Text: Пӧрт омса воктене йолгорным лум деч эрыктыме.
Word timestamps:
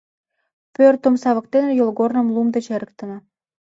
Пӧрт 0.75 1.01
омса 1.07 1.29
воктене 1.35 1.71
йолгорным 1.79 2.27
лум 2.33 2.47
деч 2.55 2.65
эрыктыме. 2.75 3.17